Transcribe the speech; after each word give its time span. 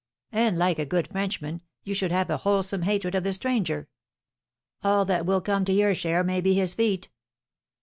"And, 0.31 0.57
like 0.57 0.79
a 0.79 0.85
good 0.87 1.09
Frenchman, 1.09 1.61
you 1.83 1.93
should 1.93 2.11
have 2.11 2.27
a 2.31 2.37
wholesome 2.37 2.81
hatred 2.81 3.13
of 3.13 3.23
the 3.23 3.33
stranger." 3.33 3.87
"All 4.83 5.05
that 5.05 5.27
will 5.27 5.41
come 5.41 5.63
to 5.65 5.73
your 5.73 5.93
share 5.93 6.23
may 6.23 6.41
be 6.41 6.55
his 6.55 6.73
feet." 6.73 7.09